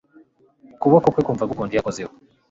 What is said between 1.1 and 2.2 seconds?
kwe kumva gukonje iyo ukozeho